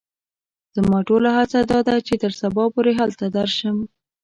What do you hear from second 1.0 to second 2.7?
ټوله هڅه دا ده چې تر سبا